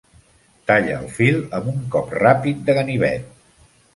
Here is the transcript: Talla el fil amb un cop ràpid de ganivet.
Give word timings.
Talla 0.71 0.95
el 1.01 1.09
fil 1.17 1.37
amb 1.59 1.69
un 1.73 1.77
cop 1.97 2.17
ràpid 2.21 2.65
de 2.71 2.77
ganivet. 2.79 3.29